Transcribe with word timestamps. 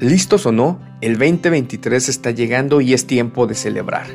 Listos 0.00 0.44
o 0.44 0.52
no, 0.52 0.78
el 1.00 1.16
2023 1.16 2.10
está 2.10 2.30
llegando 2.30 2.82
y 2.82 2.92
es 2.92 3.06
tiempo 3.06 3.46
de 3.46 3.54
celebrar. 3.54 4.06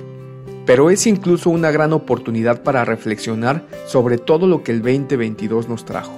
Pero 0.67 0.91
es 0.91 1.07
incluso 1.07 1.49
una 1.49 1.71
gran 1.71 1.91
oportunidad 1.91 2.61
para 2.61 2.85
reflexionar 2.85 3.65
sobre 3.87 4.19
todo 4.19 4.45
lo 4.45 4.61
que 4.61 4.73
el 4.73 4.83
2022 4.83 5.67
nos 5.69 5.83
trajo. 5.83 6.13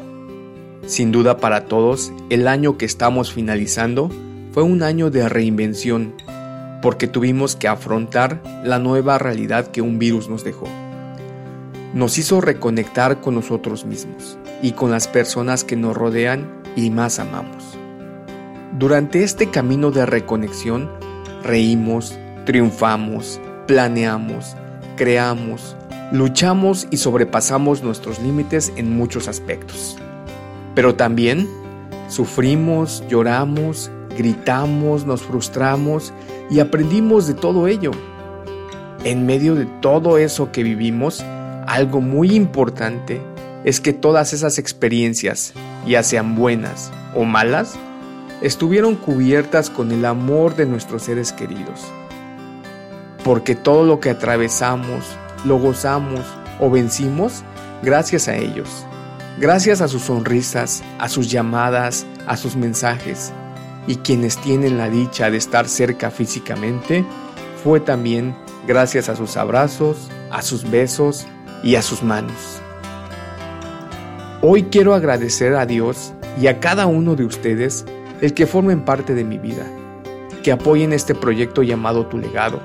Sin 0.86 1.14
duda 1.14 1.38
para 1.38 1.64
todos, 1.64 2.12
el 2.30 2.50
año 2.50 2.78
que 2.78 2.84
estamos 2.84 3.32
finalizando 3.32 4.12
fue 4.52 4.64
un 4.64 4.84
año 4.84 5.10
de 5.10 5.30
reinvención, 5.30 6.14
porque 6.82 7.08
tuvimos 7.08 7.56
que 7.56 7.70
afrontar 7.70 8.44
la 8.66 8.80
nueva 8.80 9.18
realidad 9.18 9.68
que 9.68 9.82
un 9.82 9.98
virus 9.98 10.28
nos 10.28 10.44
dejó. 10.44 10.68
Nos 11.94 12.18
hizo 12.18 12.42
reconectar 12.42 13.22
con 13.22 13.36
nosotros 13.36 13.86
mismos 13.86 14.38
y 14.62 14.74
con 14.74 14.92
las 14.92 15.08
personas 15.08 15.64
que 15.64 15.78
nos 15.78 15.96
rodean 15.96 16.50
y 16.76 16.90
más 16.90 17.20
amamos. 17.20 17.78
Durante 18.80 19.24
este 19.24 19.52
camino 19.52 19.92
de 19.92 20.04
reconexión, 20.08 20.90
reímos, 21.44 22.18
triunfamos, 22.48 23.40
planeamos, 23.68 24.56
creamos, 24.98 25.76
luchamos 26.12 26.88
y 26.90 26.98
sobrepasamos 26.98 27.84
nuestros 27.84 28.20
límites 28.20 28.74
en 28.76 28.98
muchos 28.98 29.28
aspectos. 29.28 29.96
Pero 30.74 30.96
también 30.96 31.48
sufrimos, 32.08 33.04
lloramos, 33.08 33.92
gritamos, 34.18 35.06
nos 35.06 35.22
frustramos 35.22 36.12
y 36.50 36.60
aprendimos 36.60 37.28
de 37.28 37.36
todo 37.36 37.68
ello. 37.68 37.92
En 39.04 39.28
medio 39.28 39.54
de 39.54 39.68
todo 39.82 40.18
eso 40.18 40.52
que 40.52 40.64
vivimos, 40.64 41.24
algo 41.68 42.02
muy 42.02 42.36
importante 42.36 43.22
es 43.66 43.80
que 43.80 43.94
todas 43.94 44.34
esas 44.34 44.58
experiencias, 44.58 45.54
ya 45.86 46.02
sean 46.02 46.36
buenas 46.36 46.92
o 47.14 47.24
malas, 47.24 47.78
estuvieron 48.44 48.98
cubiertas 48.98 49.70
con 49.70 49.92
el 49.94 50.04
amor 50.04 50.56
de 50.56 50.66
nuestros 50.66 51.04
seres 51.04 51.32
queridos. 51.32 51.80
Porque 53.24 53.56
todo 53.56 53.86
lo 53.86 54.02
que 54.02 54.10
atravesamos, 54.10 55.06
lo 55.46 55.58
gozamos 55.58 56.20
o 56.60 56.70
vencimos 56.70 57.44
gracias 57.82 58.28
a 58.28 58.36
ellos, 58.36 58.86
gracias 59.40 59.80
a 59.80 59.88
sus 59.88 60.04
sonrisas, 60.04 60.84
a 61.00 61.08
sus 61.08 61.32
llamadas, 61.32 62.06
a 62.28 62.36
sus 62.36 62.58
mensajes. 62.58 63.32
Y 63.88 63.96
quienes 63.98 64.38
tienen 64.38 64.78
la 64.78 64.90
dicha 64.90 65.32
de 65.32 65.38
estar 65.38 65.70
cerca 65.70 66.12
físicamente, 66.12 67.06
fue 67.64 67.80
también 67.80 68.36
gracias 68.68 69.08
a 69.08 69.16
sus 69.16 69.38
abrazos, 69.38 70.10
a 70.32 70.42
sus 70.42 70.70
besos 70.70 71.26
y 71.64 71.76
a 71.76 71.82
sus 71.82 72.04
manos. 72.04 72.62
Hoy 74.42 74.64
quiero 74.64 74.94
agradecer 74.94 75.56
a 75.56 75.66
Dios 75.66 76.14
y 76.42 76.48
a 76.48 76.60
cada 76.60 76.88
uno 76.88 77.16
de 77.16 77.24
ustedes 77.24 77.86
el 78.24 78.34
que 78.34 78.48
formen 78.48 78.86
parte 78.86 79.14
de 79.16 79.26
mi 79.26 79.38
vida, 79.38 79.66
que 80.44 80.54
apoyen 80.54 80.94
este 80.94 81.14
proyecto 81.14 81.62
llamado 81.62 82.06
Tu 82.06 82.18
legado. 82.18 82.62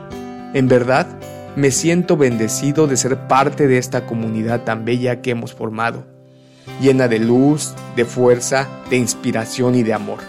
En 0.55 0.69
verdad, 0.69 1.09
me 1.57 1.73
siento 1.73 2.17
bendecido 2.17 2.87
de 2.87 2.97
ser 2.97 3.27
parte 3.27 3.67
de 3.67 3.77
esta 3.77 4.07
comunidad 4.07 4.63
tan 4.63 4.85
bella 4.85 5.21
que 5.21 5.33
hemos 5.33 5.53
formado, 5.53 6.07
llena 6.81 7.09
de 7.09 7.19
luz, 7.19 7.75
de 7.97 8.05
fuerza, 8.05 8.69
de 8.89 8.99
inspiración 8.99 9.75
y 9.75 9.83
de 9.83 9.95
amor. 9.95 10.21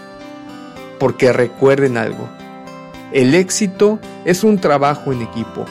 Porque 0.98 1.32
recuerden 1.32 1.96
algo, 1.96 2.28
el 3.12 3.36
éxito 3.36 4.00
es 4.24 4.42
un 4.42 4.58
trabajo 4.58 5.12
en 5.12 5.22
equipo, 5.22 5.64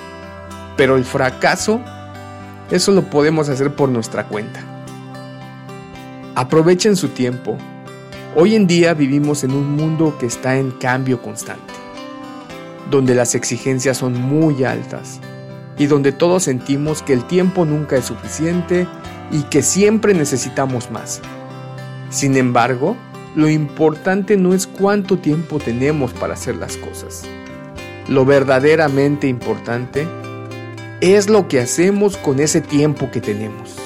pero 0.78 0.96
el 0.96 1.04
fracaso, 1.04 1.82
eso 2.72 2.94
lo 2.94 3.10
podemos 3.10 3.50
hacer 3.50 3.76
por 3.76 3.90
nuestra 3.90 4.24
cuenta. 4.24 4.62
Aprovechen 6.36 6.96
su 6.96 7.10
tiempo, 7.10 7.58
Hoy 8.36 8.54
en 8.54 8.68
día 8.68 8.94
vivimos 8.94 9.44
en 9.44 9.52
un 9.52 9.76
mundo 9.76 10.16
que 10.20 10.28
está 10.28 10.56
en 10.58 10.70
cambio 10.70 11.20
constante, 11.20 11.74
donde 12.92 13.16
las 13.16 13.34
exigencias 13.34 13.98
son 13.98 14.22
muy 14.22 14.64
altas 14.64 15.20
y 15.80 15.88
donde 15.88 16.12
todos 16.12 16.44
sentimos 16.44 17.02
que 17.02 17.14
el 17.14 17.26
tiempo 17.26 17.66
nunca 17.66 17.96
es 17.96 18.06
suficiente 18.06 18.88
y 19.32 19.42
que 19.44 19.64
siempre 19.64 20.14
necesitamos 20.14 20.92
más. 20.92 21.22
Sin 22.12 22.38
embargo, 22.38 22.96
lo 23.36 23.50
importante 23.50 24.38
no 24.38 24.54
es 24.54 24.68
cuánto 24.68 25.18
tiempo 25.18 25.58
tenemos 25.58 26.14
para 26.14 26.36
hacer 26.36 26.56
las 26.56 26.78
cosas. 26.78 27.24
Lo 28.08 28.26
verdaderamente 28.26 29.28
importante 29.28 30.08
es 31.02 31.30
lo 31.30 31.48
que 31.48 31.62
hacemos 31.62 32.16
con 32.16 32.40
ese 32.40 32.62
tiempo 32.62 33.10
que 33.10 33.22
tenemos. 33.22 33.79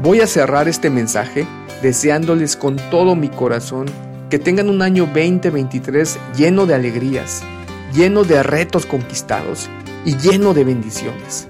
Voy 0.00 0.20
a 0.20 0.28
cerrar 0.28 0.68
este 0.68 0.90
mensaje 0.90 1.44
deseándoles 1.82 2.54
con 2.54 2.76
todo 2.88 3.16
mi 3.16 3.28
corazón 3.28 3.86
que 4.30 4.38
tengan 4.38 4.70
un 4.70 4.80
año 4.80 5.06
2023 5.06 6.18
lleno 6.36 6.66
de 6.66 6.74
alegrías, 6.74 7.42
lleno 7.92 8.22
de 8.22 8.44
retos 8.44 8.86
conquistados 8.86 9.68
y 10.04 10.16
lleno 10.16 10.54
de 10.54 10.62
bendiciones. 10.62 11.48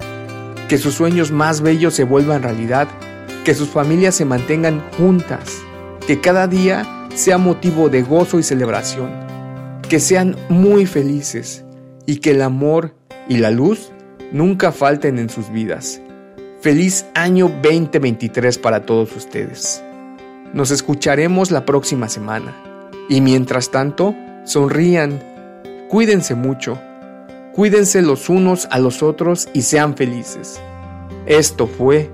Que 0.67 0.79
sus 0.79 0.95
sueños 0.95 1.31
más 1.31 1.61
bellos 1.61 1.93
se 1.93 2.05
vuelvan 2.05 2.41
realidad, 2.41 2.87
que 3.45 3.53
sus 3.53 3.69
familias 3.69 4.15
se 4.15 4.25
mantengan 4.25 4.83
juntas, 4.97 5.59
que 6.07 6.19
cada 6.19 6.47
día 6.47 7.07
sea 7.13 7.37
motivo 7.37 7.89
de 7.89 8.01
gozo 8.01 8.39
y 8.39 8.43
celebración, 8.43 9.11
que 9.87 9.99
sean 9.99 10.35
muy 10.49 10.87
felices 10.87 11.65
y 12.07 12.17
que 12.17 12.31
el 12.31 12.41
amor 12.41 12.95
y 13.27 13.37
la 13.37 13.51
luz 13.51 13.91
nunca 14.31 14.71
falten 14.71 15.19
en 15.19 15.29
sus 15.29 15.51
vidas. 15.51 16.01
Feliz 16.61 17.05
año 17.13 17.47
2023 17.63 18.57
para 18.57 18.85
todos 18.85 19.15
ustedes. 19.15 19.81
Nos 20.53 20.71
escucharemos 20.71 21.51
la 21.51 21.63
próxima 21.63 22.09
semana. 22.09 22.53
Y 23.07 23.21
mientras 23.21 23.71
tanto, 23.71 24.13
sonrían, 24.43 25.23
cuídense 25.87 26.35
mucho, 26.35 26.77
cuídense 27.53 28.01
los 28.01 28.27
unos 28.27 28.67
a 28.71 28.79
los 28.79 29.01
otros 29.03 29.47
y 29.53 29.61
sean 29.61 29.95
felices. 29.95 30.59
Esto 31.25 31.65
fue 31.65 32.09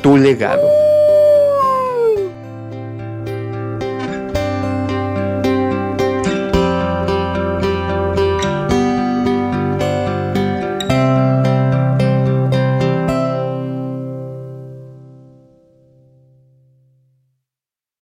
tu 0.00 0.16
legado. 0.16 0.66